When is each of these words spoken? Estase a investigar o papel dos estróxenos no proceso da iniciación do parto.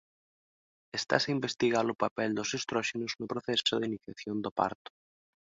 Estase 0.99 1.27
a 1.29 1.35
investigar 1.37 1.85
o 1.93 1.99
papel 2.03 2.29
dos 2.37 2.49
estróxenos 2.59 3.11
no 3.19 3.29
proceso 3.33 3.71
da 3.77 3.87
iniciación 3.91 4.35
do 4.41 4.51
parto. 4.59 4.89